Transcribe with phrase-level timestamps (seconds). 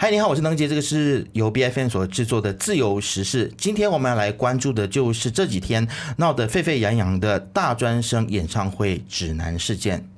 [0.00, 3.52] 嗨，你好，我是能杰，这个是由 B F N 所制作的自由时事。
[3.58, 5.84] 今天我们要来关注的就是这几天
[6.18, 10.08] 闹得沸沸扬扬的大专生演唱会指南事件。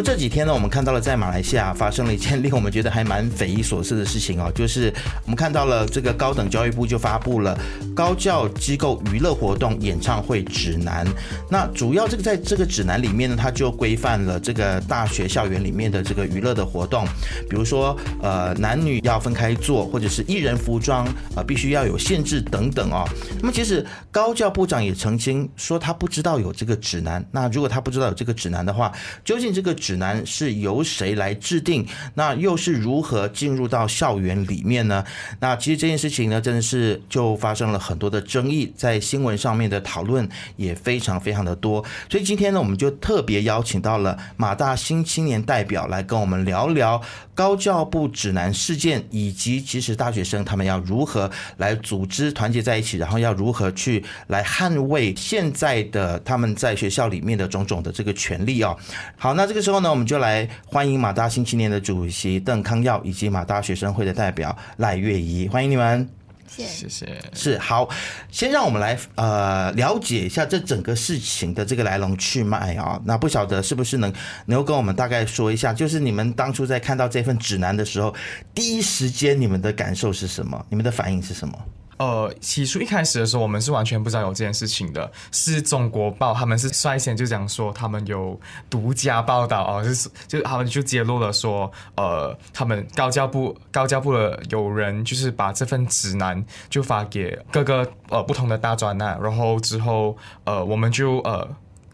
[0.00, 4.92] 么这几天呢，我们看到了在马来西亚发生了一件令我们觉得还蛮匪夷所思的事情哦，就是
[5.24, 7.58] 我们看到了这个高等教育部就发布了
[7.94, 11.06] 高教机构娱乐活动演唱会指南。
[11.50, 17.04] 那主要这个在这个指南里面呢，它就规范了这个大学校园里面的这个娱乐的活动，
[17.48, 21.04] 比如说呃男女要分开坐，或者是艺人服装
[21.36, 23.04] 啊必须要有限制等等哦。
[23.40, 27.22] 那么其实高教部长也曾经说他不知道有这个指南。
[27.30, 28.90] 那如果他不知道有这个指南的话，
[29.24, 31.84] 究竟这个指南是由谁来制定？
[32.14, 35.04] 那又是如何进入到校园里面呢？
[35.40, 41.84] 那其实这件事情呢，真的是就发生了很多的争议，在新闻上面的讨论也非常非常的多。
[42.08, 47.02] 所以今天呢，我们就特别邀请到了马大新青年代表来跟我们聊聊
[47.34, 58.76] 高教部指南事件，以及其实大学生他们要如何来组织团结在一起，然后要如何去来捍卫现在的他们在学校里面的种种的这个权利哦。
[59.16, 59.79] 好，那这个时候。
[59.80, 66.06] 之后呢，我们就来欢迎马大新青年的主席邓康耀以及马大学生会的代表赖月怡，欢迎你们。
[66.46, 67.18] 谢谢谢。
[67.32, 67.88] 是好，
[68.30, 73.00] 先让我们来呃了解一下这整个事情的这个来龙去脉啊。
[73.04, 74.12] 那不晓得是不是能
[74.46, 78.14] 能够跟我们大概说一下，就是你们当初在看到这份指南的时候，
[78.52, 80.62] 第一时间你们的感受是什么？
[80.68, 81.54] 你们的反应是什么？
[82.00, 85.12] 呃，起初一开始的时候，我们是完全不知道有这件事情的。
[85.30, 101.46] 是中国报，他们是率先就讲说他们有独家报道哦，就是就他们就揭露了说，呃，他们高教部高教部的有人就是把这份指南就发给各个呃不同的大专啊，然后之后呃我们就呃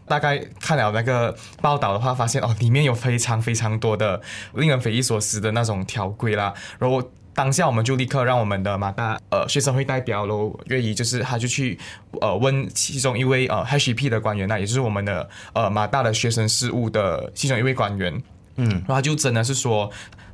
[0.07, 4.21] 大概看了那个报道的话，发现哦里面有非常非常多的
[4.53, 7.03] 令人匪夷所思的那种条规啦，然后。
[7.37, 11.77] 当下我们就立刻让我们的马大呃学生会代表喽月怡，就是他就去
[12.19, 18.11] 呃问其中一位呃 HSP 的官员，那也就是我们的呃马大的学生事务的其中一位官员，
[18.55, 19.87] 嗯，然后他就真的是说，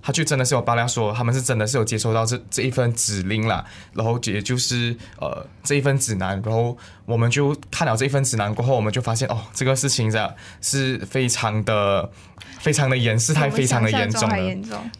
[0.03, 12.12] 他就真的是有爆料说，他们是真的是有接收到这这一份指令啦，然后也就是呃这一份指南，然后我们就看了这一份指南过后，我们就发现哦，这个事情这是非常的。
[12.59, 14.38] 非常的严，事态非常的严重了。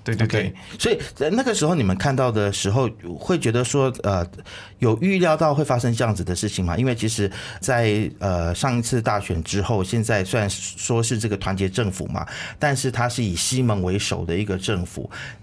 [0.03, 4.25] 对对对，所以在那个时候你们看到的时候，会觉得说，呃，
[4.80, 6.75] 有预料到会发生这样子的事情吗？
[6.75, 7.31] 因为其实，
[7.62, 12.28] 在呃上一次大选之后，现在虽然说是这个团结政府嘛，
[12.59, 14.93] 但是它是以西蒙为首的一个政府，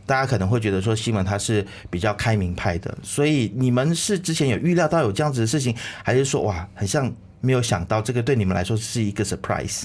[0.06, 9.84] 大家可能会觉得说西门他是比较开明派的，所以你们是之前有预料到有这样子的事情，还是说哇，很像没有想到这个对你们来说是一个 surprise？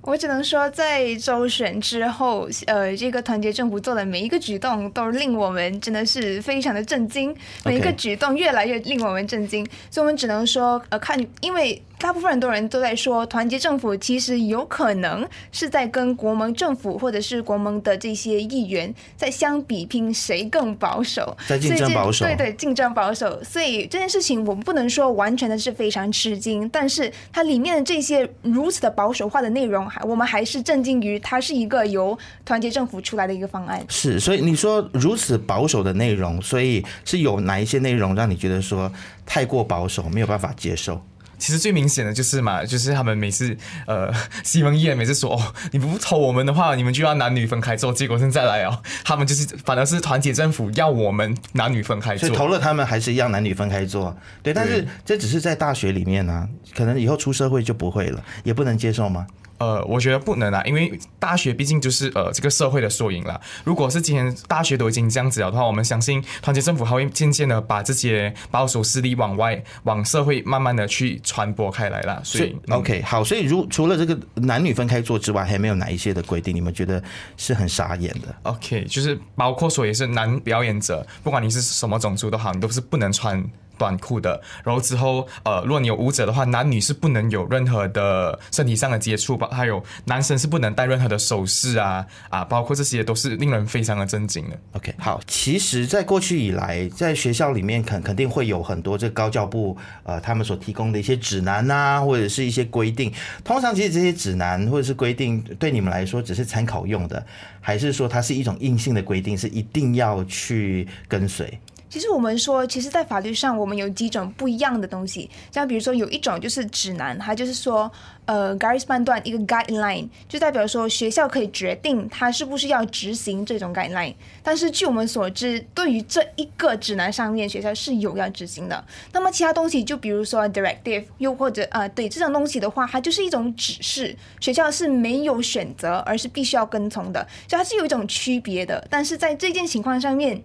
[0.00, 11.82] 我只能说，在周选之后，呃，这个团结政府做的每一个举动都令我们真的是非常的震惊，每一个举动越来越令我们震惊，所以我们只能说，呃，看，因为。
[11.96, 22.26] 大部分很多人都在说，团结政府其实有可能是在跟国盟政府或者是国盟的这些议员在相比拼谁更保守，在竞争保守。
[22.26, 23.42] 对对，竞争保守。
[23.42, 33.82] 所以这件事情我们不能说完全的是非常吃惊，但是它里面的这些如此的保守化的内容，还我们还是震惊于它是一个由团结政府出来的一个方案。
[33.88, 38.92] 是，所以你说如此保守的内容，所以是有哪一些内容让你觉得说
[39.24, 41.00] 太过保守，没有办法接受？
[41.38, 43.56] 其实最明显的就是嘛，就是他们每次
[43.86, 44.12] 呃，
[44.42, 47.92] 西蒙叶每次说哦，你不投我们的话，你们就要男女分开做。
[47.92, 54.16] 结果现在来哦，他们就是反而是团结政府要我们男女分开做，所以投了他们还是一样男女分开做。
[54.42, 59.26] 对，但是这只是在大学里面呢，可能以后出社会就不会了，也不能接受吗？
[59.64, 63.40] 呃，我觉得不能啊，因为大学毕竟就是呃这个社会的缩影啦。
[63.64, 72.20] 如果是今天大学都已经这样子了的话，我们相信团结政府还会渐渐的把这些保守势力往外、往社会慢慢的去传播开来啦。
[72.22, 77.02] 所以，OK，好，所以如除了这个男女分开坐之外，还没有哪一些的规定，你们觉得
[77.38, 83.42] 是很傻眼的？OK，就是包括说也是男表演者，不管你是什么种族都好，你都是不能穿。
[83.76, 89.48] 短裤的，然后之后，呃，如果你有舞者的话，男女是不能有任何的身体上的接触吧？
[89.50, 94.58] 还有男生是不能戴任何的首饰啊啊，包括这些都是令人非常的震惊的。
[94.72, 103.12] OK，好，其实，在过去以来，在学校里面肯肯定会有很多这高教部呃他们所提供的一些指南啊，或者是一些规定。
[103.42, 107.24] 通常，其实这些指南或者是规定，对你们来说只是参考用的，
[107.60, 111.58] 还是说它是一种硬性的规定，是一定要去跟随？
[111.94, 115.30] 其实我们说，其实，在法律上，我们有几种不一样的东西。
[115.52, 117.88] 像比如说，有一种就是指南，它就是说，
[118.24, 124.12] 呃，Garis 判断一个 guideline，就代表说学校可以决定它是不是要执行这种 guideline。
[124.42, 128.84] 但是据我们所知，对于这一个指南上面，学校是有要执行的。
[129.12, 138.84] 那么其他东西，就比如说 directive，又或者啊，对这种东西的话，它就是一种指示，学校是没有选择，而是必须要跟从的，所以它是有一种区别的。
[138.90, 140.42] 但是在这件情况上面。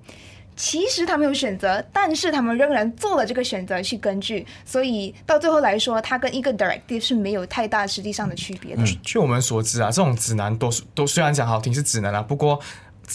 [0.59, 8.83] 其实他们有选择，但是他们仍然做了这个选择去根据，所以到最后来说，它跟一个 directive 是没有太大实际上的区别的。
[9.01, 12.59] 据我们所知啊，这种指南都都虽然讲好听是指南啊，不过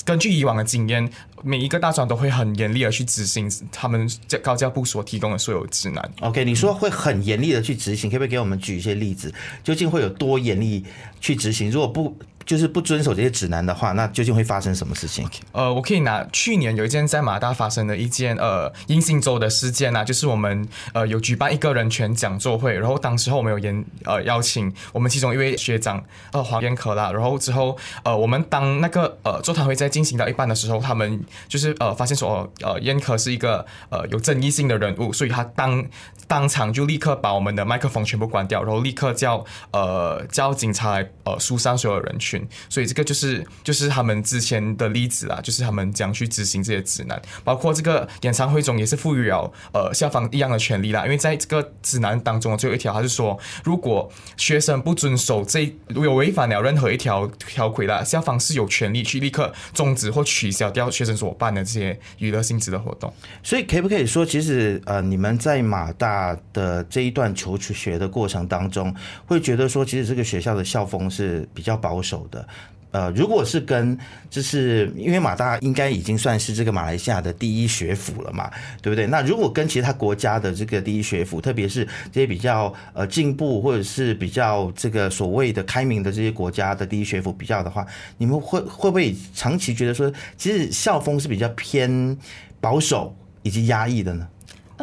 [0.06, 1.06] 根据以往的经验，
[1.42, 4.10] 每一个大专都会很严厉的去执行他们
[4.42, 6.10] 高教部所提供的所有指南。
[6.22, 9.30] OK，你说会很严厉的去执行，可不可以给我们举一些例子？
[9.62, 10.82] 究竟会有多严厉
[11.20, 11.70] 去执行？
[11.70, 15.26] 如果不就是不遵守这些指南的话，那究竟会发生什么事情？
[15.52, 35.84] 呃，我可以拿去年有一件在马大发生的一件呃阴性州的事件啊，就是我们呃有举办一个人权讲座会，然后当时候我们有邀呃邀请我们其中一位学长呃黄彦可啦，然后之后呃我们当那个呃座谈会在进行到一半的时候，他们就是呃发现说呃燕可是一个呃有争议性的人物，所以他当
[36.26, 42.33] 当场就立刻把我们的麦克风全部关掉，然后立刻叫呃叫警察来呃疏散所有人群。
[42.68, 51.04] 所以这个就是就是他们之前的例子啦，就是他们将去执行这些指南，包括这个演唱会中也是赋予了呃校方一样的权利啦。
[51.04, 63.12] 因为在这个指南当中最后一条，他是说，如果学生不遵守这有违反了任何一条条规啦，校方是有权利去立刻终止或取消掉学生所办的这些娱乐性质的活动。
[63.42, 68.94] 所以可不可以说，其实呃，你们在马大的这一段求学的过程当中，
[69.26, 72.23] 会觉得说，其实这个学校的校风是比较保守。
[72.30, 72.46] 的，
[72.90, 73.98] 呃，如果是跟，
[74.30, 78.48] 就是因为马大应该已经算是这个马来西亚的第一学府了嘛，
[78.80, 79.06] 对不对？
[79.06, 87.84] 那如果跟其他国家的这个第一学府，特别是这些比较呃进步或者是比较这个所谓的开明的这些国家的第一学府比较的话，
[88.16, 92.16] 你们会会不会长期觉得说，其实校风是比较偏
[92.60, 93.12] 保守
[93.42, 94.28] 以及压抑的呢？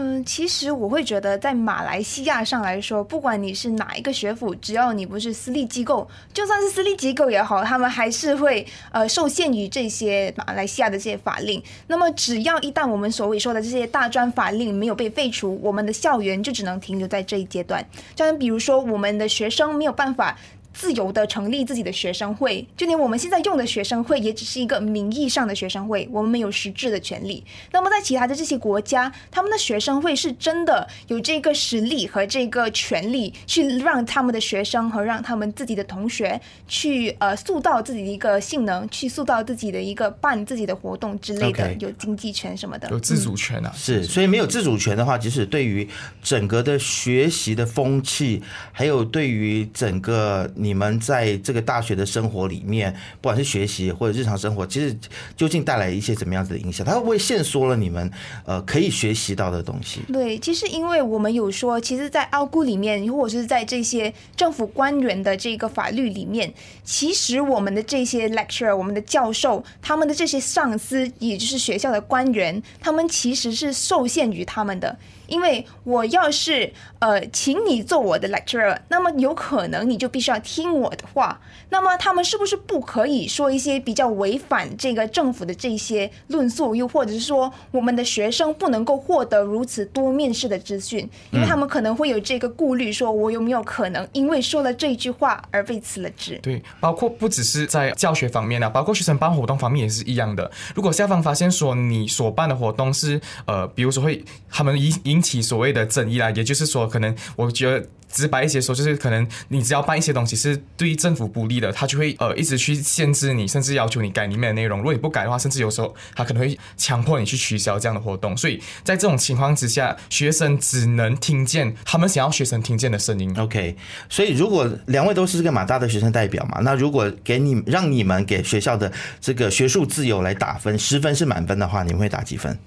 [0.04, 11.62] 嗯，其实我会觉得，在马来西亚上来说，不管你是哪一个学府，只要你不是私立机构，就算是私立机构也好，他们还是会呃受限于这些马来西亚的这些法令。
[11.86, 17.86] 那么，只要一旦我们所谓说的这些大专法令没有被废除，我们的校园就只能停留在这一阶段。
[18.16, 20.36] 像比如说，我们的学生没有办法。
[20.74, 27.44] 自由的成立自己的学生会，就连我们现在用的学生会也只是一个名义上的学生会，我们没有实质的权利。
[27.72, 43.74] 那么在其他的这些国家，他们的学生会是真的有这个实力和这个权利，去让他们的学生和让他们自己的同学去呃塑造自己的一个性能，去塑造自己的一个办自己的活动之类的，有经济权什么的，有自主权啊。
[43.76, 45.88] 是，所以没有自主权的话，即使对于
[46.24, 48.42] 整个的学习的风气，
[48.72, 50.50] 还有对于整个。
[50.62, 54.96] 你们在这个大学的生活里面，不管是学习或者日常生活，其实
[55.36, 56.86] 究竟带来一些怎么样子的影响？
[56.86, 58.10] 它会不会限缩了你们
[58.46, 60.02] 呃可以学习到的东西？
[60.14, 66.54] 对，其实因为我们有说，其实，在奥固里面，或者是在这些政府官员的这个法律里面，
[66.84, 74.98] 其实我们的这些 lecturer，我们的教授，他们的这些上司，也就是学校的官员，他们其实是受限于他们的。
[75.32, 81.40] 因为我要是呃请你做我的 lecturer，那么有可能你就必须要听我的话。
[81.70, 86.76] 那么他们是不是不可以说一些比较违反这个政府的这些论述？
[86.76, 91.10] 又或者是说我们的学生不能够获得如此多面式的资讯？
[91.32, 96.38] 因为他们可能会有这个顾虑，说我有没有可能因为说了这句话而被辞了职？
[96.44, 100.52] 对，包括不只是在教学方面啊，包括学生办活动方面也是一样的。
[100.76, 107.86] 如果校方发现说你所办的活动是呃，比如说会他们引引起所谓的争议啦，也就是说，可能我觉得。
[108.14, 114.80] 直白一些说，就是可能你只要办一些东西是对政府不利的，他就会呃一直去限制你，甚至要求你改里面的内容。
[114.80, 118.36] 如果你不改的话，甚至有时候他可能会强迫你去取消这样的活动。
[118.36, 123.34] 所以在这种情况之下，学生只能听见他们想要学生听见的声音。
[123.40, 123.78] OK，
[124.10, 132.60] 所以如果两位都是这个马大的学生代表嘛，那如果给你让你们给学校的这个学术自由来打分，十分是满分的话，你们会打几分？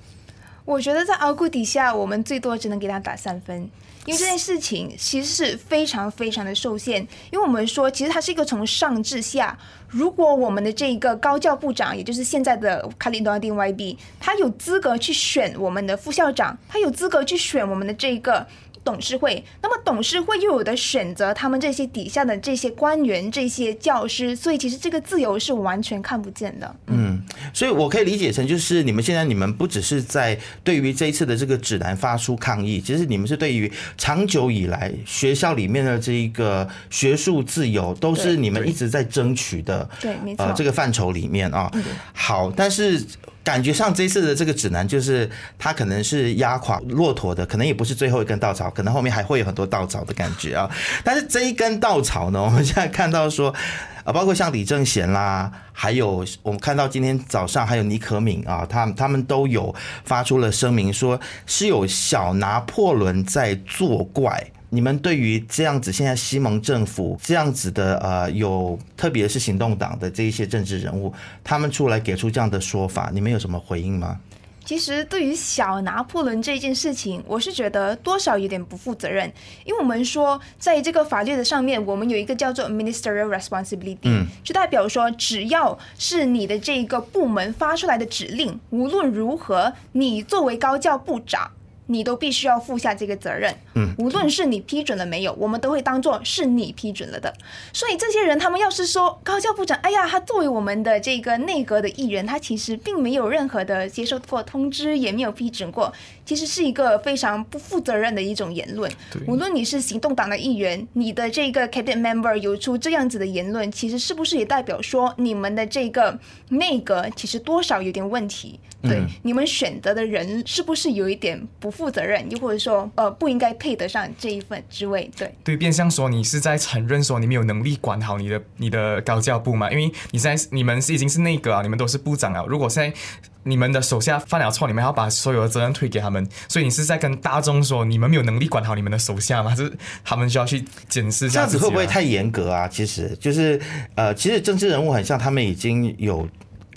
[0.65, 3.69] 我觉得在奥固底下，我们最多只能给他打三分。
[4.07, 9.57] 因为这件事情其实是非常非常的受限，因为我们说，其实它是一个从上至下。
[9.89, 18.47] 如果我们的这个高教部长，也就是现在的卡里多丁 YB，他有资格去选我们的副校长，他有资格去选我们的这个。
[18.85, 26.77] 董事会，那么董事会又有的选择他们这些底下的这些官员、这些教师，所以其实这个自由是完全看不见的。
[26.89, 27.21] 嗯，
[27.53, 39.89] 所以我可以理解成就是你们现在你们不只是在对于这一次的这个指南发出抗议，其实你们是对于长久以来学校里面的这一个学术自由，都是你们一直在争取的。
[40.01, 40.45] 对，没错。
[40.45, 41.73] 呃，这个范畴里面啊，
[42.13, 43.03] 好，但是。
[43.45, 50.69] 感觉上这次的这个指南，就是它可能是压垮骆驼的，可能也不是最后一根稻草，可能后面还会有很多稻草的感觉啊。
[51.05, 53.55] 但是这一根稻草呢，我们现在看到说，
[54.03, 59.75] 啊，包括像李正贤啦，还有我们看到今天早上还有尼可敏啊，他他们都有
[60.05, 64.51] 发出了声明，说是有小拿破仑在作怪。
[64.75, 71.15] 你们对于这样子，现在西蒙政府这样子的呃，有特别是行动党的这一些政治人物，
[71.45, 74.19] 他们出来给出这样的说法，你们有什么回应吗？
[74.65, 79.33] 其实对于小拿破仑这件事情，我是觉得多少有点不负责任，
[79.65, 91.49] 因为我们说在这个法律的上面，我们有一个叫做 ministerial responsibility，嗯，就代表说只要是你的这个部门发出来的指令，无论如何，你作为高教部长。
[91.87, 97.33] 你都必须要负下这个责任，嗯，无论是你批准了没有，我们都会当做是你批准了的。
[97.73, 105.93] 所以这些人，他们要是说高教部长，哎呀，他作为我们的这个内阁的议员，他其实并没有任何的接受过通知，也没有批准过，
[106.25, 108.91] 其实是一个非常不负责任的一种言论。
[109.27, 118.59] 无论你是行动党的议员，你的这个 cabinet member 有出这样子的言论，其实是不是也代表说你们的这个内阁其实多少有点问题？
[118.89, 121.75] 对，你们选择的人是不是有一点不？
[121.75, 129.69] 负责任，又或者说，呃，不应该配得上这一份职位，对对，变相说你是在承认说你没有能力管好你的你的高教部嘛？
[129.73, 132.45] 因为你现在你们是已经是内阁啊，你们都是部长啊。
[132.47, 132.97] 如果现在
[133.43, 139.53] 你们的手下犯了错，你们要把所有的责任推给他们，所以你是在跟大众说你们没有能力管好你们的手下吗？
[139.53, 139.73] 就是
[140.05, 142.69] 他们需要去检视一下这样子会不会太严格啊？
[142.69, 143.61] 其实就是
[143.97, 146.29] 呃，其实政治人物很像他们已经有。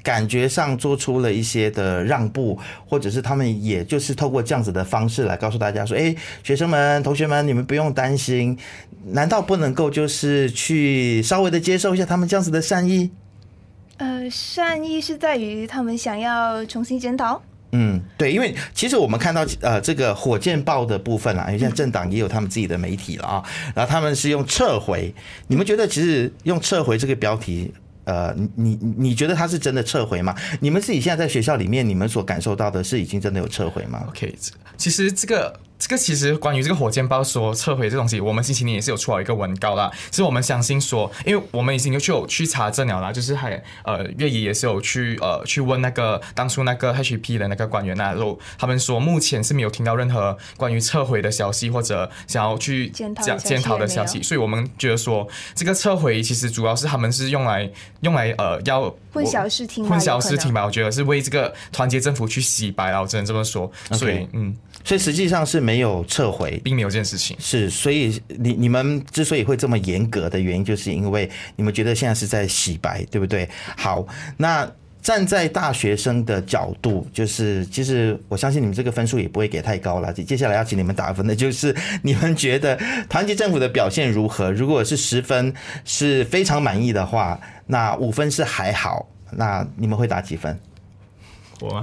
[0.07, 8.57] 感觉上做出了一些的让步，或者是他们也就是透过这样子的方式来告诉大家说：“哎，学生们、同学们，你们不用担心，
[9.07, 13.11] 难道不能够就是去稍微的接受一下他们这样子的善意？”
[13.97, 17.41] 呃，善意是在于他们想要重新检讨。
[17.73, 23.43] 嗯，对，因为其实我们看到呃这个火箭报的部分啊，因为现在政党也有他们自己的媒体了啊，
[23.75, 25.13] 然后他们是用撤回，
[25.47, 27.73] 你们觉得其实用撤回这个标题？
[28.07, 30.33] 呃，你你你觉得他是真的撤回吗？
[30.59, 34.33] 你们自己现在在学校里面，你们所感受到的是已经真的有撤回吗？OK，
[34.77, 35.59] 其实这个。
[35.79, 39.91] 这个其实关于这个火箭包说撤回这东西，我们星期天也是有出了一个文稿啦。
[40.09, 57.69] 其实我们相信说，因为我们已经有去有去查证了啦，就是还呃月乙也是有去呃去问那个当初那个 HP 的那个官员那，然后他们说目前是没有听到任何关于撤回的消息或者想要去检检讨的消息，所以我们觉得说这个撤回其实主要是他们是用来
[58.01, 60.65] 用来呃要混淆视听，混淆视听吧。
[60.65, 63.71] 我觉得是为这个团结政府去洗白了，我只能这么说。
[63.91, 64.55] 所以嗯。
[64.83, 67.35] 所以实际上是没有撤回，并没有这件事情。
[67.39, 73.49] 是，所以你你们之所以会这么严格的原因，就是因为你们觉得现在是在洗白，对不对？
[73.75, 74.05] 好，
[74.37, 74.69] 那
[75.01, 80.11] 站在大学生的角度，就是其实我相信你们这个分数也不会给太高了。
[80.11, 84.51] 接下来要请你们打分的就是你们觉得团结政府的表现如何？
[84.51, 85.53] 如果是十分
[85.85, 90.59] 是非常满意的话，那五分是还好，那你们会打几分？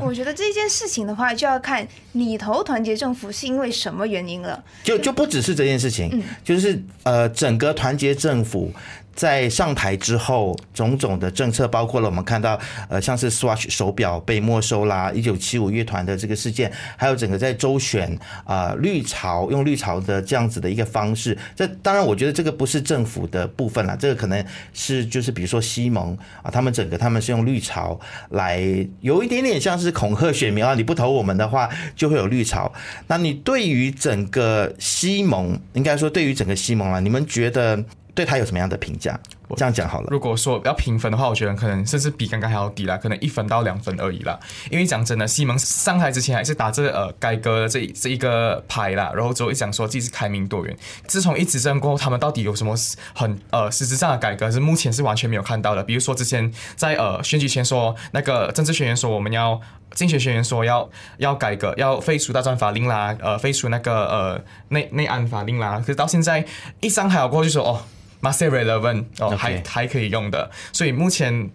[0.02, 4.62] 我觉得这件事情的话，就要看你投团结政府是因为什么原因了。
[4.82, 8.72] 就就不只是这件事情，就是呃，整个团结政府。
[9.14, 21.36] 在上台之后，种种的政策包括了我们看到，呃，像是 Swatch 手表被没收啦，一九七五乐团的这个事件，还有整个在周选啊绿潮用绿潮的这样子的一个方式。
[21.54, 27.98] 这当然，我觉得这个不是政府的部分了，这个可能是就是比如说西蒙啊，他们整个他们是用绿潮
[28.30, 28.60] 来
[29.00, 32.72] 有一点点像是恐吓选民啊，你不投我们的话就会有绿潮。
[33.06, 37.84] 那你对于整个西蒙，应该说对于整个西蒙啊，你们觉得？
[38.14, 39.18] 对他有什么样的评价？
[39.56, 40.08] 这样讲好了。
[40.10, 44.38] 如果说要评分的话，我觉得可能甚至比刚刚还要低啦，可能一分到两分而已啦。
[44.70, 50.76] 因为讲真的，西蒙上台之前还是打这呃改革这这一个牌啦，然后之后一讲说自己是开明多元。
[51.06, 52.74] 自从一执政过后，他们到底有什么
[53.14, 54.50] 很呃实质上的改革？
[54.50, 55.84] 是目前是完全没有看到的。
[55.84, 59.60] 比如说之前在呃选举前说那个政治学员说我们要
[59.92, 65.78] 竞选学员说要要改革，要废除大专法令啦，呃废除那个呃内内安法令啦。
[65.78, 66.44] 可是到现在
[66.80, 67.82] 一上台过后就说哦。
[68.24, 71.50] M a s s relevant 哦，还还可以用的，所以目前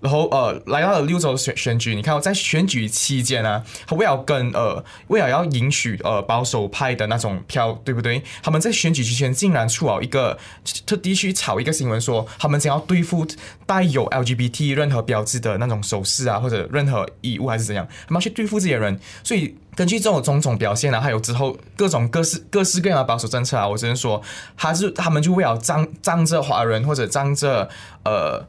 [0.00, 8.22] 然后呃，来到了六州选选举，你看我在选举期间呢，他为了跟呃为了要赢取呃保守派的那种票，对不对？
[8.42, 10.38] 他们在选举期间竟然出了一个
[10.86, 13.26] 特地去炒一个新闻，说他们想要对付
[13.66, 18.98] 带有 LGBT 任何标志的那种首饰啊，或者任何衣物还是怎样，他们要去对付这些人。
[19.22, 24.22] 所以根据这种种种表现啊，还有之后各种各式各式各样的保守政策啊，我只能说，
[24.56, 27.68] 他是他们就为了仗仗着华人或者仗着
[28.04, 28.46] 呃。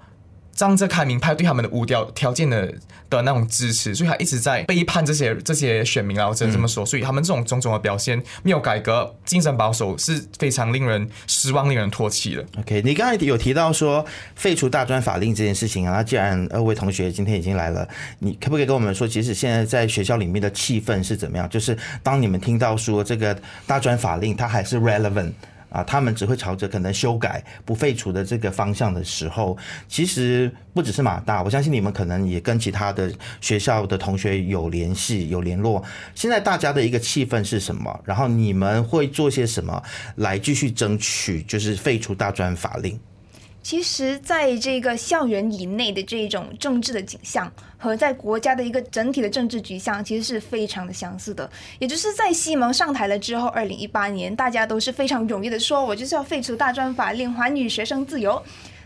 [0.54, 2.74] 仗着开明派对他们的无条条件的
[3.10, 6.86] 的那种支持，所以他一直在背叛这些这些选民啊，我只能这么说。
[6.86, 12.46] 所以他们这种种种的表现没有改革，精神保守是非常令人失望、令人唾弃的。
[12.60, 14.06] OK，你刚才有提到说
[14.36, 17.88] 废除大专法令这件事情啊，那既然二位同学今天已经来了，
[18.20, 21.50] 你可不可以跟我们说，其实现在在学校里面的气氛是怎么样？
[21.50, 25.32] 就是当你们听到说这个大专法令它还是 relevant。
[25.72, 35.84] 啊，他们只会朝着可能修改不废除的这个方向的时候，其实不只是马大，我相信你们可能也跟其他的学校的同学有联系、有联络。
[36.14, 38.00] 现在大家的一个气氛是什么？
[38.04, 39.82] 然后你们会做些什么
[40.18, 43.00] 来继续争取，就是废除大专法令？
[43.64, 51.48] 其实，在这个校园以内的这种政治的景象，和在国家的一个整体的政治局象，其实是非常的相似的。
[51.78, 58.42] 也就是在西蒙上台了之后，二零一八年，大家都是非常踊跃的说，我就是要废除大专法令，还女学生自由。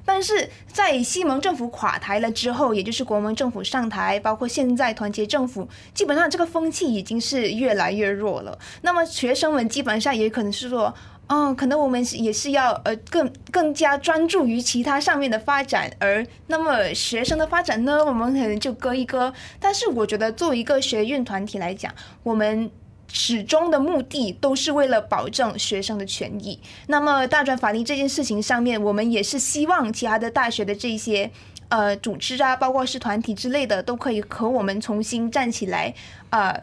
[0.07, 8.59] 但是在西蒙政府垮台了之后，也就是国民政府上台，包括现在团结政府，基本上这个风气已经是越来越弱了。
[8.81, 10.93] 那么学生们基本上也可能是说。
[11.27, 19.33] 哦，可能我们也是要呃更更加专注于其他上面的发展，而那么学生的发展呢，我们可能就割一割。
[19.59, 21.91] 但是我觉得作为一个学运团体来讲，
[22.21, 22.69] 我们
[23.11, 26.59] 始终的目的都是为了保证学生的权益。
[26.87, 31.31] 那么大专法令这件事情上面，我们也是希望其他的大学的这些
[31.69, 35.91] 呃组织啊，包括是团体之类的，都可以和我们重新站起来
[36.29, 36.55] 啊。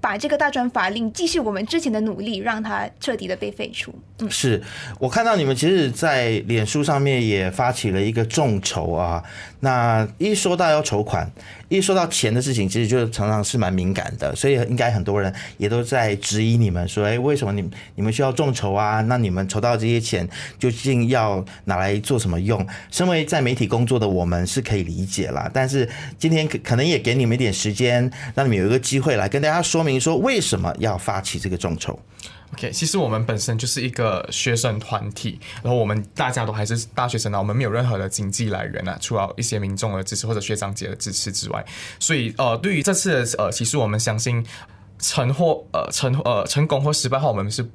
[0.00, 3.94] 把这个大专法令继续我们之前的努力，让它彻底的被废除。
[4.20, 4.62] 嗯，是
[4.98, 9.22] 我看到你们其实，在脸书上面也发起了一个众筹啊。
[9.62, 11.30] 那一说到要筹款，
[11.68, 19.02] 一说到钱的事情，其实就常常是蛮敏感的，所以应该很多人也都在质疑你们说，哎，为什么你你们需要众筹啊？
[19.02, 20.26] 那你们筹到这些钱
[20.58, 22.66] 究竟要拿来做什么用？
[22.90, 25.86] 身为在媒体工作的我们是可以理解啦，但是
[26.18, 31.98] 今天可可能也给你们一点时间，让你们有一个机会来跟大家说明你说为什么要发起这个众筹。
[32.52, 41.64] OK，其实我们本身就是一个学生团体，然后我们大家都还是大学生啊，我们没有任何的经济来源啊，除了一些民众的支持或者学长姐的支持之外，
[41.98, 44.44] 所以呃，对于这次呃，其实我们相信
[44.98, 47.68] 成或呃成呃成功或失败后，我们是。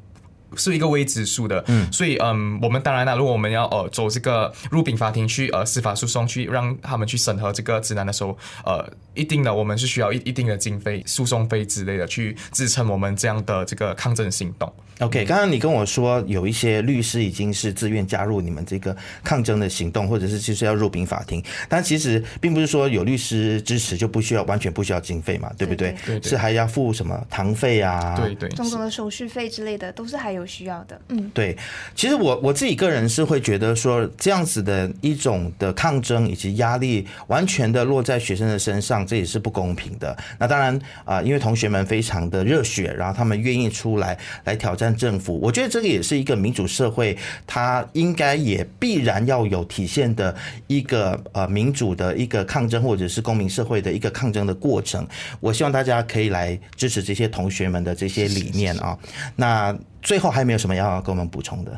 [0.55, 14.71] 是一个未知数的，嗯，所以嗯，我们当然了，如果我们要呃走这个入禀法庭去呃司法诉讼去让他们去审核这个指南的时候，呃，一定的我们是需要一一定的经费、诉讼费之类的去支撑我们这样的这个抗争行动。
[14.99, 25.93] OK，刚刚你跟我说有一些律师已经是自愿加入你们这个抗争的行动，或者是就是要入禀法庭，但其实并不是说有律师支持就不需要完全不需要经费嘛，对不对？
[26.05, 28.15] 对，是还要付什么堂费啊？
[28.15, 30.99] 对对，种种的手续费之类的都是还有需要的。
[31.09, 31.55] 嗯，对，
[31.93, 40.17] 其实我我自己个人是会觉得说这样子的一种的抗争以及压力完全的落在学生的身上，这也是不公平的。
[40.39, 44.85] 那当然啊，因为同学们非常的热血，然后他们愿意出来来挑战。
[44.95, 50.33] 政府，我觉得这个也是一个民主社会，它应该也必然要有体现的
[50.67, 55.05] 一个呃民主的一个抗争，或者是公民社会的一个抗争的过程。
[55.41, 58.97] 我希望大家可以来支持这些同学们的这些理念啊。
[59.35, 59.75] 那
[60.05, 61.77] 最后还有没有什么要跟我们补充的？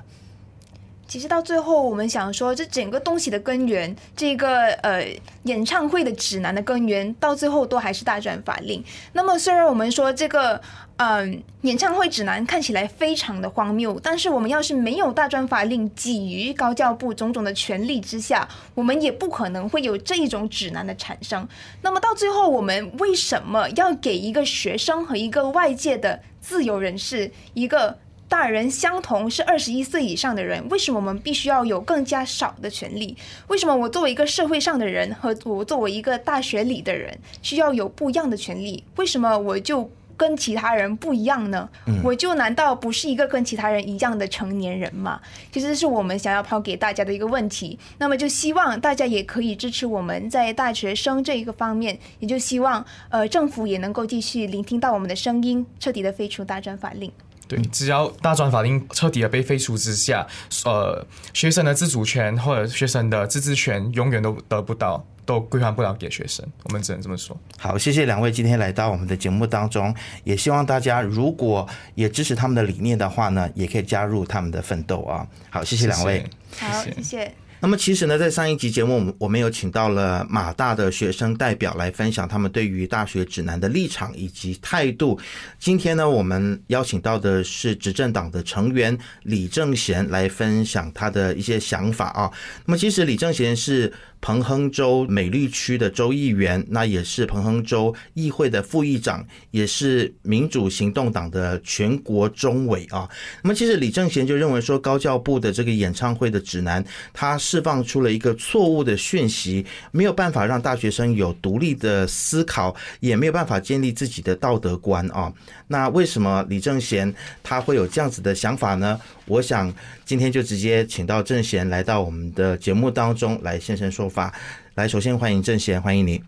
[1.08, 5.02] 其实到最后，我们想说，这整个东西的根源，这个呃
[5.44, 8.84] 演唱会的指南的根源，到最后都还是大专法令。
[9.14, 10.62] 那么，虽然我们说这个
[10.98, 21.48] 嗯演唱会指南看起来非常的荒谬，但是我们要是没有大专法令给予高教部种种的权利之下，我们也不可能会有这一种指南的产生。
[21.82, 27.98] 那么到最后，我们为什么要给一个学生和一个外界的自由人士一个？
[28.30, 33.16] 大人相同是二十一岁以上的人，为什么我们必须要有更加少的权利？
[33.48, 38.84] 为什么我作为一个社会上的人和我作为一个大学里的人需要有不一样的权利？
[38.98, 41.70] 为什么我就跟其他人不一样呢？
[42.04, 45.22] 我就难道不是一个跟其他人一样的成年人吗？
[45.52, 47.80] 其实是我们想要抛给大家的一个问题。
[47.98, 57.10] 那么就希望大家也可以支持我们在大学生这一个方面，也就希望呃政府也能够继续聆听到我们的声音，彻底的废除大专法令。
[57.48, 60.28] 对，只要大专法令彻底的被废除之下，
[60.66, 66.46] 呃，学生的自主权或者学生的自治权永远都得不到，都归还不了给学生。
[66.64, 67.38] 我们只能这么说。
[67.58, 75.26] 好，谢谢两位今天来到我们的节目当中，也希望大家如果也支持他们的理念的话呢，也可以加入他们的奋斗啊。
[75.50, 76.26] 好，谢谢两位。
[76.60, 77.47] 好，谢谢。
[77.60, 85.20] 那么其实呢，在上一集节目，我们我们有请到了马大的学生代表来分享他们对于大学指南的立场以及态度。
[85.58, 92.32] 今天呢，我们邀请到的是执政党的成员李正贤来分享他的一些想法啊。
[92.66, 93.92] 那么其实李正贤是。
[94.20, 103.08] 彭亨州美丽区的州议员，那也是彭亨州议会的副议长，也是民主行动党的全国中委啊。
[103.44, 115.32] 那么，其实李正贤就认为说，高教部的这个演唱会的指南，他释放出了一个错误的讯息，没有办法让大学生有独立的思考，也没有办法建立自己的道德观啊。
[115.68, 119.00] 那为什么李正贤他会有这样子的想法呢？
[119.26, 119.74] 我想
[120.06, 124.34] 今天就直接请到正贤来到我们的节目当中来现身说出发。
[124.76, 126.24] 来，首先欢迎郑贤，欢迎您。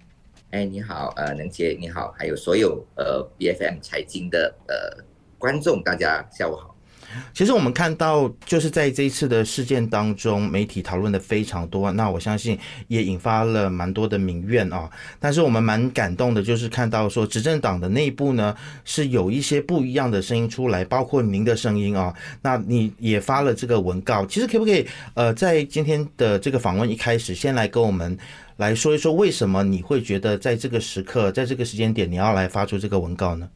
[0.52, 5.02] 哎，你好，呃，能杰，你好，还有所有呃 B F M 财经的呃
[5.38, 6.76] 观众，大家下午好。
[7.34, 11.92] 其实我们看到，就是在这一次的事件当中，媒体讨论的非常多。
[11.92, 14.90] 那我相信也引发了蛮多的民怨啊。
[15.20, 22.14] 但是我们蛮感动的，就是看到说执政党的内部呢是有一些不一样的声音出来，包括您的声音啊。
[22.42, 24.26] 那你也发了这个文告。
[24.26, 28.18] 其实可不可以呃，在今天的这个访问一开始，先来跟我们
[28.58, 33.50] 来说一说，为什么你会觉得在这个时刻，在这个时间点，你要来发出这个文告呢？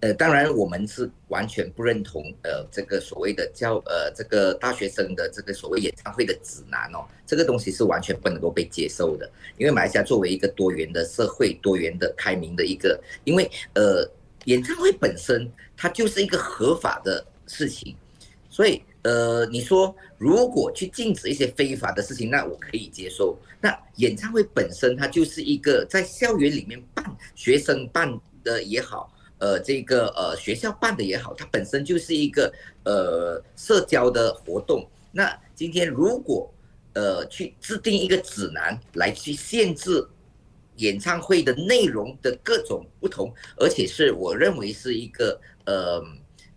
[0.00, 9.28] 呃，当然，我们是完全不认同呃这个所谓的教呃这个大学生的这个所谓演唱会的指南哦，这个东西是完全不能够被接受的。
[9.56, 14.08] 因为马来西亚作为一个多元的社会、多元的开明的一个，因为呃
[14.44, 17.96] 演唱会本身它就是一个合法的事情，
[18.48, 23.36] 所以呃你说如果去禁止一些非法的事情，那我可以接受。
[23.60, 29.12] 那演唱会本身它就是一个在校园里面办、学生办的也好。
[29.38, 32.52] 呃，这个呃学校办的也好，它本身就是一个
[32.84, 34.88] 呃社交的活动。
[35.12, 36.52] 那今天如果
[36.94, 40.06] 呃去制定一个指南来去限制
[40.76, 46.02] 演唱会的内容的各种不同，而且是我认为是一个呃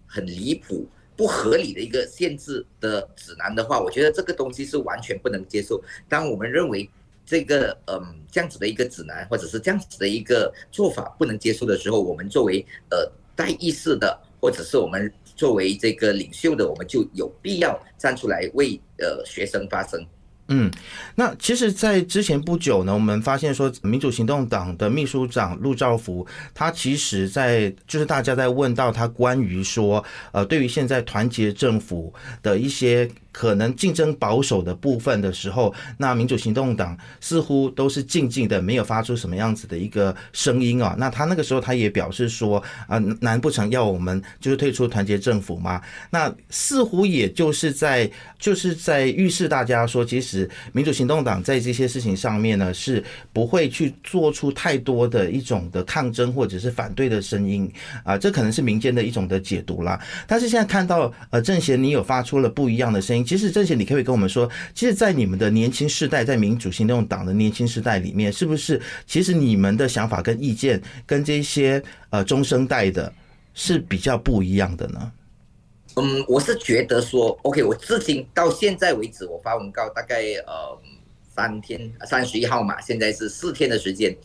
[0.07, 5.81] 很离谱、不合理的一个限制的指南的话，我觉得这个东西是完全不能接受。
[6.09, 6.89] 当我们认为。
[7.31, 20.05] 这个嗯，这样子的一个指南，或者是这样子的一个做法不能接受的时候，我们作为呃带意识的，或者是我们作为这个领袖的，我们就有必要站出来为呃学生发声。
[20.49, 20.69] 嗯，
[21.15, 32.13] 那其实，在之前不久呢，我们发现说，民主行动党的秘书长陆兆福，他其实在就是大家在问到他关于说，呃，对于现在团结政府
[32.43, 33.09] 的一些。
[33.31, 40.95] 可能竞争保守的部分的时候，那民主行动党似乎都是静静的，没有发出什么样子的一个声音啊。
[40.97, 45.81] 那他那个时候他也表示说，啊，难不成要我们就是退出团结政府吗？
[46.09, 57.71] 那似乎也就是在就是在预示大家说，其实民主行动党在这些事情上面呢，是不会去做出太多的一种的抗争或者是反对的声音
[58.03, 58.17] 啊。
[58.17, 59.99] 这可能是民间的一种的解读啦。
[60.27, 63.20] 但是现在看到呃，郑贤你有发出了不一样的声音。
[63.23, 73.11] 其实，这些你可不可以跟我们说，其实，在你们的年轻世代，在民主行动党的年轻世代里面，是不是其实你们的想法跟意见跟这些呃中生代的
[73.53, 75.11] 是比较不一样的呢？
[75.95, 80.77] 嗯，我是觉得说，OK，我至今到现在为止，我发文告大概呃
[81.35, 84.15] 三天，三十一号嘛，现在是四天的时间，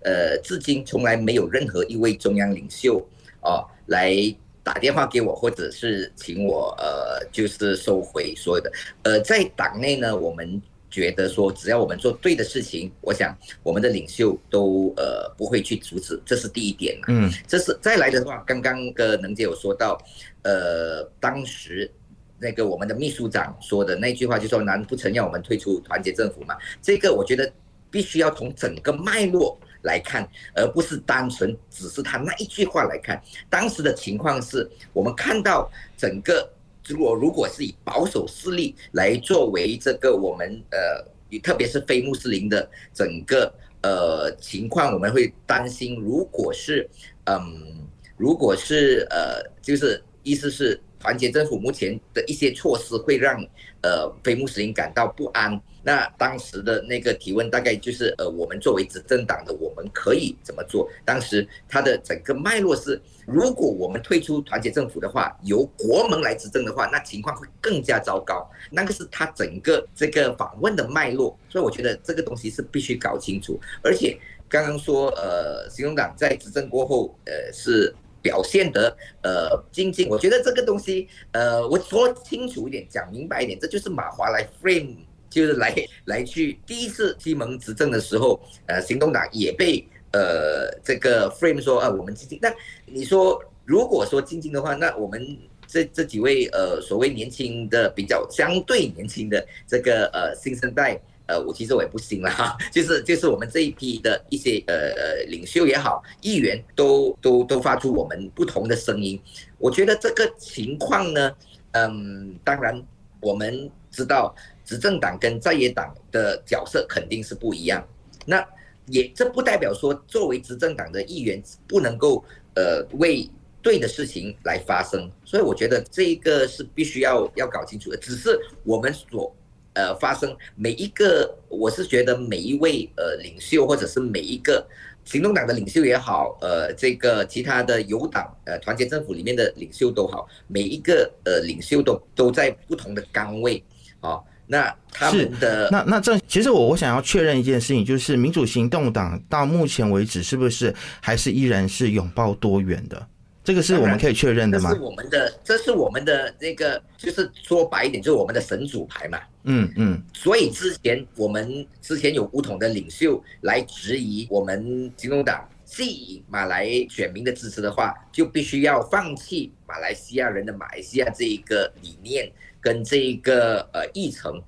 [0.00, 3.04] 呃，至今从来没有任何一位中央领袖
[3.40, 4.34] 啊来。
[4.64, 8.70] 打电话给我，或者是请我，呃，就是收回所有的。
[9.02, 19.98] 呃，在党内呢，我们觉得说，只要我们做对的事情，我想我们的领袖都呃不会去阻止，这是第一点嗯，这是再来的话，刚刚个能姐有说到，
[20.42, 21.90] 呃，当时
[22.38, 26.56] 那个我们的秘书长说的那句话，就说难不成要我们退出团结政府吗？
[26.80, 27.52] 这个我觉得
[27.90, 29.58] 必须要从整个脉络。
[29.82, 33.22] 来看，而不是单纯只是他那一句话来看。
[33.48, 36.48] 当时的情况是我们看到整个，
[36.86, 46.88] 如果如果是以保守势力来作为这个我们呃，特别是非穆斯林的整个呃情况，我们会担心，如果是
[47.24, 53.44] 嗯，如果是呃，就是意思是团结政府目前的一些措施会让
[53.82, 55.60] 呃非穆斯林感到不安。
[55.84, 60.88] 那当时的那个提问大概就是呃，我们作为执政党的，我们可以怎么做？
[61.04, 68.48] 当时他的整个脉络是，如果我们退出团结政府的话，由国盟来执政的话，那情况会更加糟糕。
[68.70, 73.58] 那个是他整个这个访问的脉络，所以我觉得这个东西是必须搞清楚。
[73.82, 74.16] 而且
[74.48, 77.92] 刚刚说呃，行动党在执政过后呃是。
[78.22, 84.96] 表现得呃精进，我觉得这个东西，呃，我说清楚一点，讲明白一点，这就是马华来 frame，
[85.28, 92.38] 就是来来去第一次西蒙执政的时候，呃，行动党也被呃这个 frame 说啊，我们精进。
[92.40, 92.54] 那
[92.86, 101.00] 你说如果说精进的话，那我们这这几位呃所谓年轻的比较相对年轻的这个呃新生代。
[101.32, 109.18] 呃，我其实我也不信了哈， 就是就是我们这一批的一些呃呃领袖也好，议员都都都发出我们不同的声音。
[109.56, 111.32] 我觉得这个情况呢，
[111.70, 112.82] 嗯，当然
[113.18, 117.82] 我们知道执政党跟在野党的角色肯定是不一样。
[118.26, 118.46] 那
[118.88, 122.22] 也这不代表说作为执政党的议员不能够
[122.56, 123.26] 呃为
[123.62, 125.10] 对的事情来发声。
[125.24, 127.96] 所以我觉得这一个是必须要要搞清楚的。
[127.96, 129.34] 只是我们所。
[129.74, 134.66] 呃，发生每一个，我是觉得每一位呃领袖，或者是每一个
[135.04, 143.62] 行动党的领袖也好，呃，这个其他的有党呃团结政府里面的领袖都好，每一个呃领袖都都在不同的岗位
[144.00, 144.20] 啊。
[144.46, 153.06] 那他们的那那这其实我我想要确认一件事情，就是民主行动党到目前为止是不是还是依然是拥抱多元的？
[153.44, 154.70] 这个是我们可以确认的吗？
[154.70, 159.20] 这是我们的，这是我们的那个，就是说白一点，就是我们的神主牌嘛。
[159.42, 160.00] 嗯嗯。
[160.14, 174.40] 所以之前我们之前有不同的领袖来质疑我们金融党吸引马来选民的支持的话，就必须要放弃马来西亚人的马来西亚这一个理念跟这一个呃议程。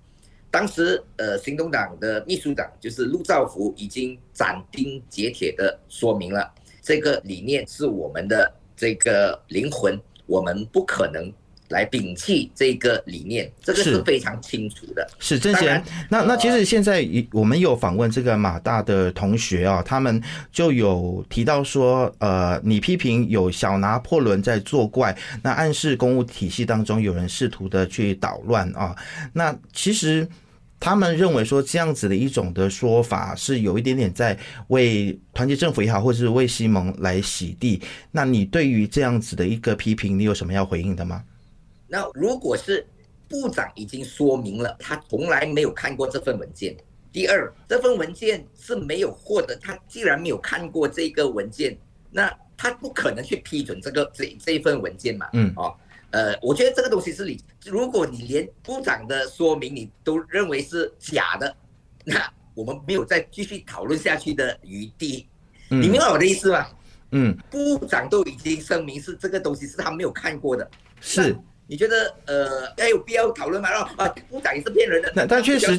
[0.53, 6.49] 当时呃，行动党的秘书长就是陆兆福已经斩钉截铁的说明了，
[6.81, 8.55] 这个理念是我们的。
[8.77, 11.33] 这个灵魂，我们不可能
[11.69, 15.07] 来摒弃这个理念，这个是非常清楚的。
[15.19, 28.95] 是郑贤，那那其实现在我们有访问这个马大的同学啊，他们就有提到说，呃，你批评有小拿破仑在作怪，那暗示公务体系当中有人试图的去捣乱啊，
[29.33, 30.29] 那其实。
[30.85, 37.81] 他们认为说这样子的一种的说法是有一点点在为团结政府也好，或者是为西蒙来洗地。
[38.11, 41.25] 那你对于这样子的一个批评，你有什么要回应的吗？
[41.89, 42.87] 那如果是
[43.31, 46.77] 部长已经说明了，他从来没有看过这份文件。
[47.11, 51.75] 第二，这份文件是没有获得，他既然没有看过这个文件，
[52.11, 55.31] 那他不可能去批准这个这这一份文件嘛？
[55.33, 55.75] 嗯，哦。
[56.15, 61.57] 呃，我觉得这个东西是你，如果你连部长的说明你都认为是假的，
[62.05, 65.27] 那我们没有再继续讨论下去的余地。
[65.69, 66.69] 你明白我的意思吗？
[67.11, 71.37] 嗯，部长都已经声明是这个东西是他没有看过的，是。
[71.67, 73.69] 你觉得呃，还有必要讨论吗？
[73.97, 75.11] 啊，部长也是骗人的。
[75.17, 75.79] 那但确实，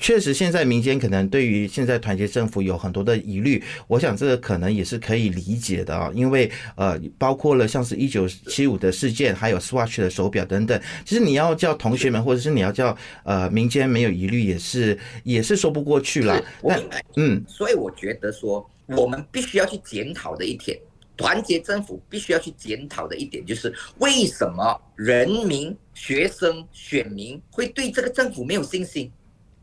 [0.00, 16.40] 确实现在民间可能对于现在团结政府有很多的疑虑，我想这个可能也是可以理解的啊，因为呃，包括了像是一九七五的事件，还有 Swatch 的手表等等，其实你要叫同学们，或者是你要叫呃民间没有疑虑，也是也是说不过去了。
[16.62, 20.78] 我明白，嗯，所以我觉得说，我们必须要去检讨的一天。
[21.16, 29.12] 团结政府必须要去检讨的一点就是，为什么人民、学生、选民会对这个政府没有信心？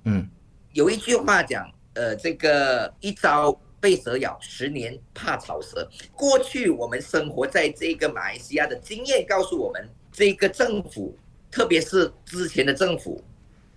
[0.06, 0.26] 嗯，
[0.72, 5.86] 有一句话讲，呃，这个一朝被蛇咬，十年怕草蛇。
[6.16, 11.18] 过去我们生活在这个马来西亚的经验告诉我们，这个政府，
[11.52, 13.22] 特别是之前的政府，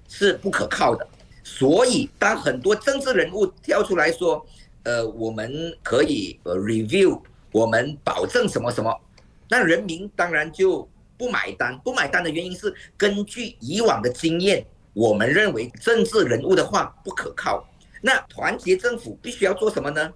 [0.08, 1.04] 是不可靠的。
[1.42, 4.46] 所以，当很多政治人物跳出来说，
[4.84, 7.20] 呃，我们可以呃 review。
[7.54, 8.92] 我们保证什么什么，
[9.48, 11.78] 那人民当然就不买单。
[11.84, 17.64] 不买单的原因是根据以往的经验，我们认为政治人物的话不可靠。
[18.00, 20.12] 那团结政府必须要做什么呢？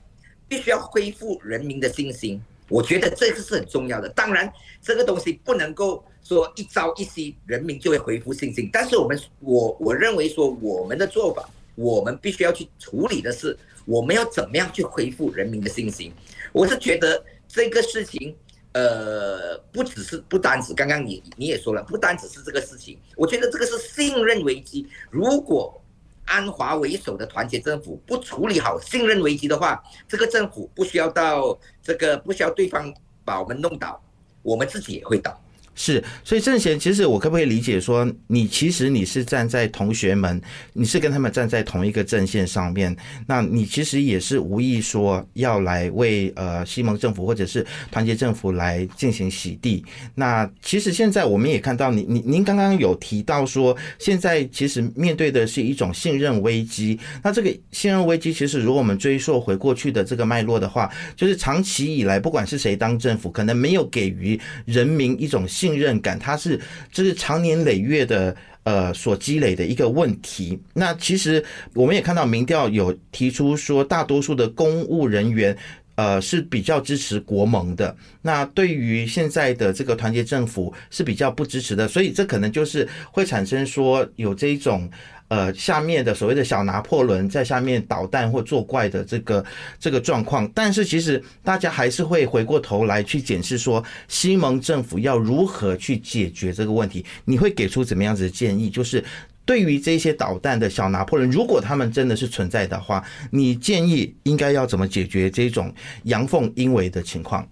[0.48, 2.42] 必须要恢复人民的信心。
[2.68, 4.08] 我觉得这个是很重要的。
[4.08, 8.68] 当然，这个东西不能够说一朝一夕人民就会恢复信心。
[8.72, 16.12] 但是我们，我我认为说我们的做法，我们必须要去处理的是，我们要怎么样去恢复人民的信心。
[16.58, 18.36] 我是觉得这个事情，
[18.72, 22.98] 呃，不只是不单只刚刚你你也说了，不单只是这个事情。
[23.14, 24.84] 我觉得这个是信任危机。
[25.08, 25.80] 如果
[26.24, 32.92] 安华为首的团结政府不处理好信任危机的话，这个政府不需要到这个不需要对方
[33.24, 34.02] 把我们弄倒，
[34.42, 35.40] 我们自己也会倒。
[35.80, 42.94] 是，所以郑贤，其实我可不可以理解说，你其实你是站在同学们，你是跟他们站在同一个阵线上面，
[43.28, 49.84] 那你其实也是无意说要来为呃西蒙政府或者是团结政府来进行洗地。
[50.16, 56.98] 那其实现在我们也看到，你你您刚刚有提到说，现在其实面对的是一种信任危机。
[57.22, 64.36] 那这个信任危机，其实如果我们追溯回过去的这个脉络的话，就是长期以来，不管是谁当政府，可能没有给予
[64.66, 65.67] 人民一种信。
[65.68, 66.58] 信任感，它是
[66.90, 70.58] 这是长年累月的呃所积累的一个问题。
[70.72, 75.56] 那其实我们也看到民调有提出说，大多数的公务人员
[75.96, 77.94] 呃是比较支持国盟的。
[78.22, 84.90] 那对于现在的这个团结政府是比较不支持的，所以这可能就是会产生说有这种。
[85.28, 89.44] 呃，下面的所谓的小拿破仑在下面捣蛋或作怪的这个
[89.78, 97.04] 这个状况，但是其实大家还是会回过头来去检视说，西蒙政府要如何去解决这个问题？
[97.26, 98.70] 你会给出怎么样子的建议？
[98.70, 99.04] 就是
[99.44, 105.70] 对于这些捣蛋的小拿破仑，如果他们真的是存在的话，你建议应该要怎么解决这种
[106.04, 107.46] 阳奉阴违的情况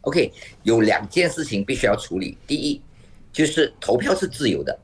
[0.00, 0.32] ？OK，
[0.64, 2.36] 有两件事情必须要处理。
[2.48, 2.82] 第一，
[3.32, 4.76] 就是投票是自由的。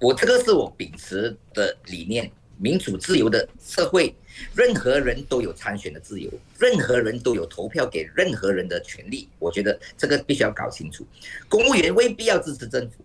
[0.00, 4.14] 我这个是我秉持的理念，民主自由的社会，
[4.54, 9.28] 任何人都有参选的自由，任何人都有投票给任何人的权利。
[9.38, 11.06] 我觉得这个必须要搞清楚。
[11.48, 13.04] 公务员未必要支持政府，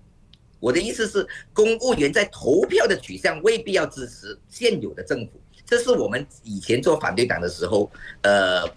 [0.59, 5.39] 我的意思是，公务员在投票的取向未必要支持现有的政府。
[5.65, 7.89] 这是我们以前做反对党的时候，
[8.23, 8.67] 呃，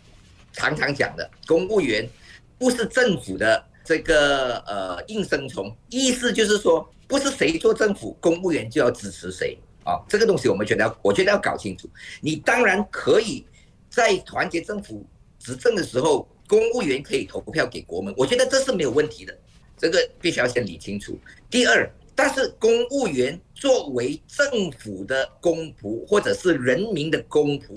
[0.53, 2.09] 常常讲的，公务员
[2.57, 6.89] 不是政府的这个呃应声虫，意思就是说。
[7.07, 10.01] 不是谁做政府，公务员就要支持谁啊？
[10.09, 11.87] 这个东西我们觉得要，我觉得要搞清楚。
[12.23, 13.45] 你当然可以
[13.91, 15.05] 在团结政府
[15.39, 19.39] 执政的时候，公务员可以投票给国门，我觉得这是没有问题的。
[19.77, 21.17] 这个必须要先理清楚。
[21.51, 27.77] 第二，但是公务员作为政府的公仆或者是人民的公仆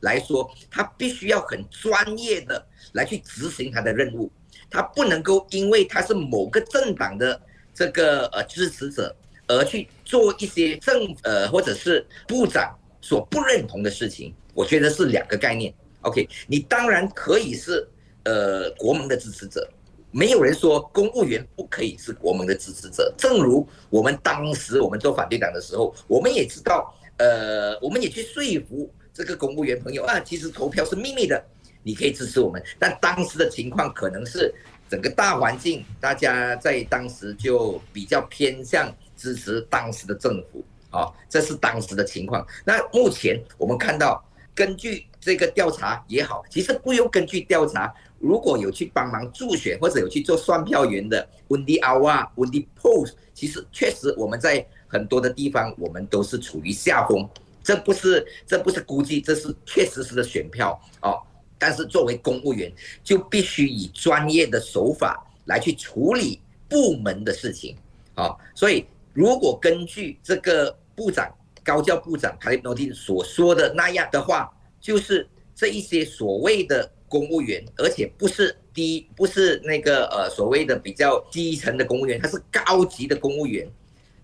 [0.00, 4.30] 来说，他必须要很专业的来去执行他的任务，
[4.76, 7.40] 他不能够因为他是某个政党的。
[7.78, 9.14] 这个呃支持者
[9.46, 15.74] 而去做一些政呃或者是部长所不认同的事情，我觉得是两个概念。
[16.00, 17.86] OK，你当然可以是
[18.24, 19.68] 呃国盟的支持者，
[20.10, 23.12] 没有人说公务员不可以是国盟的支持者。
[23.18, 31.44] 正如我们当时我们做反对党的时候，我们也知道，呃，我们也去说服这个公务员朋友啊，其实投票是秘密的，
[31.86, 32.60] 你可以支持我们。
[32.78, 34.52] 但当时的情况可能是。
[34.88, 40.64] 整个大环境，大家在当时就比较偏向支持当时的政府
[40.96, 42.46] 啊，这是当时的情况。
[42.64, 57.28] 那目前我们看到，根据这个调查也好，其实不用根据调查，如果有去帮忙助选或者有去做算票员的 Wendy Awa、Wendy Post，其实确实我们在很多的地方我们都是处于下风，
[57.60, 61.20] 这不是这不是估计，这是确实实的选票哦。
[61.58, 67.76] 但是作为公务员，就必须以专业的手法来去处理部门的事情，
[68.14, 71.32] 啊，所以如果根据这个部长
[71.64, 83.66] 高教部长卡利诺丁所说的那样的话，就是这一些所谓的公务员，而且不是低，不是那个呃所谓的比较基层的公务员，他是高级的公务员，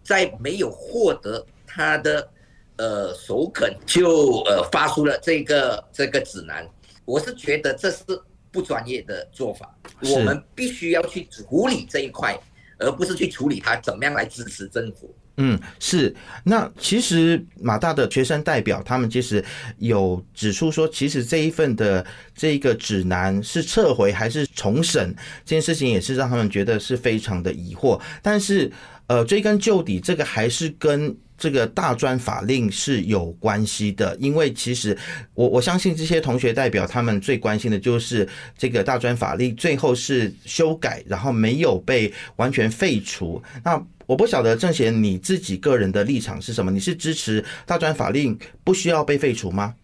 [0.03, 2.29] 在没有获得他的
[2.77, 6.69] 呃首肯，就呃发出了这个这个指南。
[7.05, 8.05] 我是觉得这是
[8.51, 12.39] 不专业的做法，我们必须要去处理这一块，
[12.79, 15.15] 而不是去处理它怎么样来支持政府。
[15.39, 16.15] 嗯，是。
[16.45, 19.43] 那其实马大的学生代表他们其实
[19.79, 28.01] 有指出说，其实这一份的这个指南是撤回还是重审这件事情，也是让他们觉得是非常的疑惑。
[28.21, 28.71] 但是，
[29.07, 31.17] 呃，追根究底，这个还是跟。
[31.43, 34.97] 这个大专法令是有关系的，因为其实
[35.35, 43.43] 我我相信这些同学代表他们最关心的就是这个大专法令最后是修改，然后没有被完全废除。
[43.65, 46.71] 那我不晓得郑贤你自己个人的立场是什么？
[46.71, 49.75] 你是支持大专法令不需要被废除吗？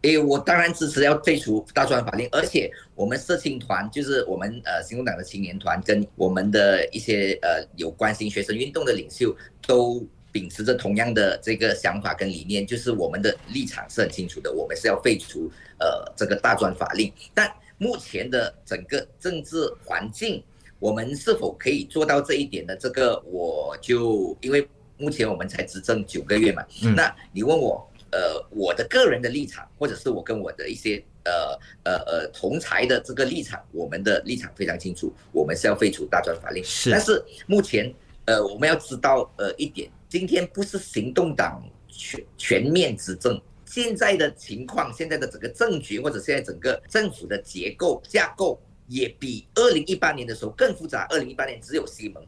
[0.00, 9.36] 诶，我当然支持要废除大专法令，而且我们社青团就是我们呃新共党的青年团跟我们的一些呃有关心学生运动的领袖
[9.66, 10.02] 都。
[10.34, 17.12] 秉持着同样的这个想法跟理念，就是我们的立场是很清楚的，我们是要废除呃这个大专法令。
[17.32, 20.42] 但目前的整个政治环境，
[20.80, 22.74] 我们是否可以做到这一点呢？
[22.74, 26.66] 这个我就因为目前我们才执政九个月嘛，
[26.96, 36.64] 那你问我呃我的个人的立场，或者是我跟我的一些呃呃呃同才的这个立场，我们的立场非常清楚，我们是要废除大专法令。
[36.64, 37.92] 是，但是目前
[38.26, 43.36] 呃我们要知道呃一点，今天不是行动党全全面执政，
[43.66, 51.04] 现在的情况，现在的整个政局或者现在整个政府的结构架构也比二零一八年的时候更复杂。
[51.10, 52.24] 二零一八年只有西蒙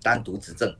[0.00, 0.74] 单独执政。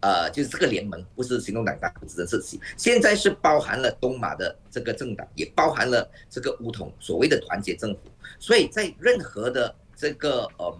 [0.00, 8.00] 呃，就是这个联盟不是行动党单独执政时期，现在是包含了东马的这个政党，也包含了这个乌统所谓的团结政府，
[8.40, 10.76] 所以在任何的这个嗯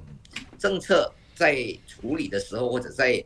[0.58, 1.56] 政策在
[1.86, 3.24] 处理的时候，或者在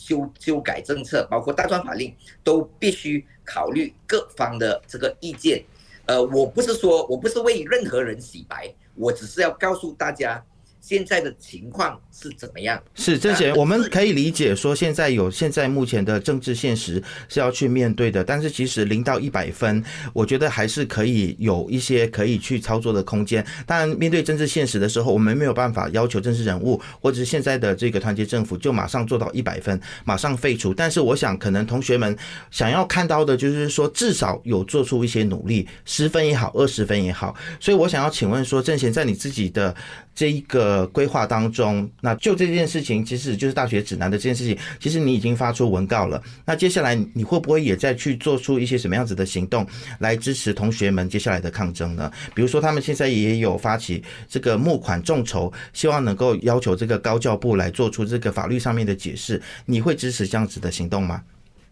[0.00, 5.62] 修修改政策，包括大专法令，都必须考虑各方的这个意见。
[6.06, 10.42] 呃，我不是说我不是为任何人洗白，我只是要告诉大家。
[10.80, 12.82] 现在的情况是怎么样？
[12.94, 18.24] 是郑贤，我们可以理解说，现在有现在目前的政治现实是要去面对的。
[18.24, 23.44] 但是其实零到一百分，我觉得还是可以有一些可以去操作的空间。
[23.66, 30.72] 当然，面对政治现实的时候，我们没有办法要求政治人物或者是现在的这个团结政府就马上做到一百分，马上废除。
[30.72, 32.16] 但是我想，可能同学们
[32.50, 37.34] 想要看到的就是说，至少有做出一些努力，十分也好，二十分也好。
[37.58, 39.74] 所以我想要请问说，郑贤在你自己的
[40.14, 40.86] 这一个。
[40.92, 46.20] 规划当中，那就这件事情，其实就是大学指南的这件事情，其实你已经发出文告了。
[46.44, 49.66] 那接下来你会不会也再去做出一些什么样子的行动，
[50.00, 52.10] 来支持同学们接下来的抗争呢？
[52.34, 59.40] 比如说，他们现在也有发起这个募款众筹，希望能够要求这个高教部来做出这个法律上面的解释。
[59.64, 61.22] 你会支持这样子的行动吗？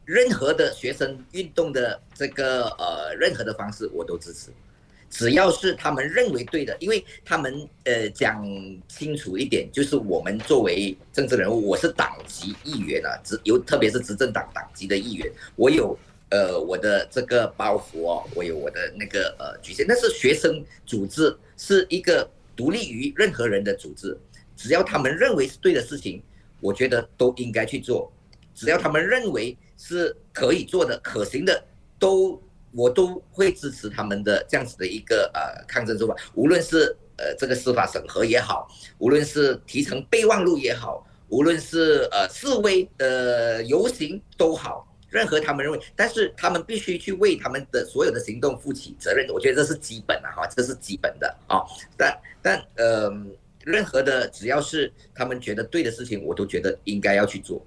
[0.05, 4.51] 任何的学生运动的这个呃，任何的方式我都支持。
[5.11, 8.44] 只要是他们认为对的，因为他们呃讲
[8.88, 15.98] 清楚一点，就是我们作为政治人物，我是党籍议员啊，执有特别是执政党党籍的议员，我有
[16.30, 19.86] 呃我的这个包袱哦，我有我的那个呃局限。
[19.88, 24.16] 但是学生组织是一个独立于任何人的组织，
[24.56, 26.22] 只要他们认为是对的事情，
[26.61, 28.12] 我觉得都应该去做。
[28.54, 31.64] 只要他们认为是可以做的、可行的，
[31.98, 32.40] 都。
[32.78, 38.68] 我都会支持他们的这样子的一个呃抗争做法，无论是呃这个司法审核也好，
[38.98, 51.64] 无论是提成备忘录也好，无论是呃示威呃游行都好，任何他们认为，但是他们必须去为他们的所有的行动负起责任，我觉得这是基本的哈，这是基本的啊。
[51.96, 53.12] 但但呃，
[53.64, 57.60] 任何的只要是他们觉得对的事情，我都觉得应该要去做。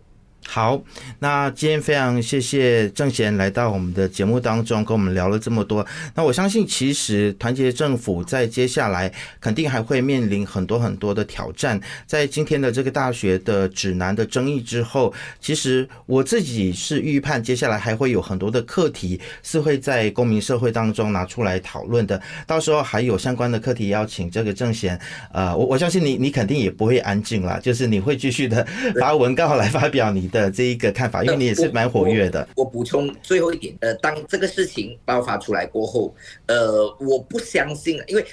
[0.47, 0.81] 好，
[1.19, 5.85] 那今天非常谢谢郑贤来到我们的节目当中，跟我们聊了这么多。
[6.15, 11.79] 那我相信，其实团结政府在接下来肯定还会面临很多很多的挑战。
[12.05, 22.21] 在今天的这个大学的指南的争议之后，其实我自己是预判，接下来还会有很多的课题是会在公民社会当中拿出来讨论的。
[22.45, 24.99] 到时候还有相关的课题邀请这个郑贤，
[25.31, 28.67] 呃，我我相信你，你肯定也不会安静了，就是你会继续的
[28.99, 30.30] 发文稿来发表你。
[30.31, 32.47] 的这一个看法，因为你也是蛮活跃的。
[32.55, 36.15] 我补充最后一点，呃，当这个事情爆发出来过后，
[36.47, 38.25] 呃，我不相信，因为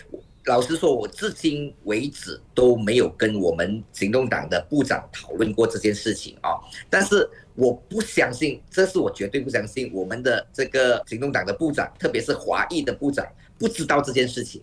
[0.47, 6.57] 老实说，我至今为止都没有跟我们行动党的部长讨论过这件事情啊。
[6.89, 13.27] 但是我不相信，这是我绝对不相信，我们的这个行动党的部长，特别是华裔的部长，
[13.59, 14.63] 不知道这件事情，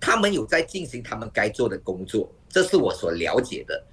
[0.00, 3.84] 他们有在进行他们该做的工作，这是我所了解的。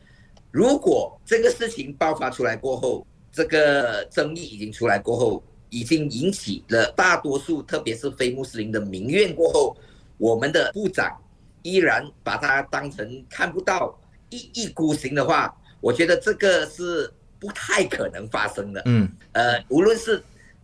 [0.57, 9.77] 如果这个事情爆发出来过后，这个争议已经出来过后，已经引起了大多数，特别是非穆斯林的民怨过后，
[10.17, 11.15] 我们的部长
[11.61, 13.95] 依然把它当成看不到、
[14.31, 18.81] 一意孤行的话，我觉得这个是不太可能发生的。
[18.87, 20.19] 嗯，呃，无论是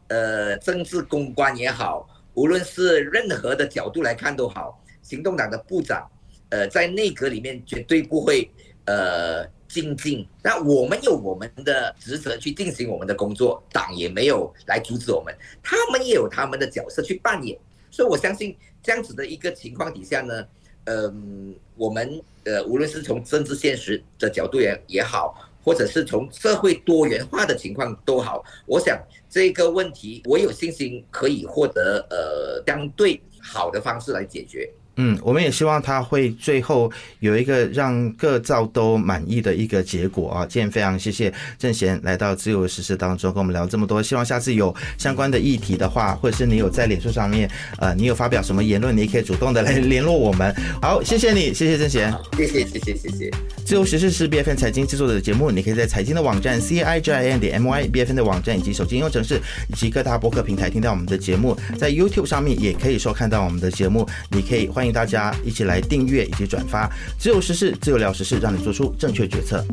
[0.07, 6.09] 呃政治公关也好，无论是任何的角度来看都好，行动党的部长，
[6.49, 8.49] 呃，在内阁里面绝对不会
[8.85, 9.47] 呃。
[9.73, 17.57] 精进，那我们有我们的职责去进行我们的工作，党也没有来阻止我们，他们也有他们的角色去扮演，
[17.89, 20.45] 所以我相信这样子的一个情况底下呢，
[20.83, 34.71] 嗯，我们呃无论是从政治现实的角度也也好，或者是从社会多元化的情况都好，我想这个问题我有信心可以获得呃相对好的方式来解决。
[34.97, 40.45] 嗯我们也希望他会最后有一个让各造都满意的一个结果啊。
[40.45, 50.53] 今天非常谢谢郑贤来到自由实事当中跟我们聊这么多，希望下次有相关的议题的话，或者是你有在脸书上面，呃，你有发表什么言论，你也可以主动的来联络我们。
[50.79, 53.31] 好，谢谢你，谢谢郑贤，谢谢谢谢谢谢。
[53.65, 58.15] 自由实事是 B F N 财经制作的节目，你可以在财经的网站 c i g i n 点 m y B F N
[58.15, 59.41] 的网站以及手机应用程式
[59.71, 64.82] 以及各大博客平台听到我们的节目，在 YouTube 上面也可以收看到我们的节目，你可以欢。
[64.83, 69.65] 欢迎大家一起来订阅以及转发，只有时事，自有聊时事，让你做出正确决策。